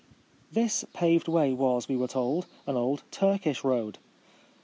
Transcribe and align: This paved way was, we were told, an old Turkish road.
This 0.51 0.83
paved 0.95 1.27
way 1.27 1.53
was, 1.53 1.87
we 1.87 1.95
were 1.95 2.07
told, 2.07 2.47
an 2.65 2.75
old 2.75 3.03
Turkish 3.11 3.63
road. 3.63 3.99